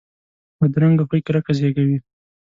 بدرنګه 0.59 1.03
خوی 1.09 1.21
کرکه 1.27 1.53
زیږوي 1.59 1.97